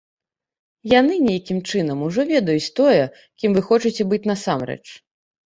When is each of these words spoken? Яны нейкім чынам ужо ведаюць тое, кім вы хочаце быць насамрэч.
Яны 0.99 1.17
нейкім 1.29 1.59
чынам 1.73 1.99
ужо 2.07 2.21
ведаюць 2.31 2.73
тое, 2.81 3.03
кім 3.43 3.51
вы 3.59 3.65
хочаце 3.69 4.09
быць 4.15 4.23
насамрэч. 4.35 4.83